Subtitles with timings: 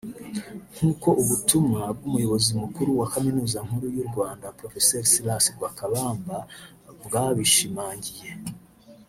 [0.73, 4.73] nk’uko ubutumwa bw’Umuyobozi Mukuru wa Kaminuza nkuru y’u Rwanda Prof
[5.09, 6.37] Silas Lwakabamba
[7.05, 8.27] bwabishimangiye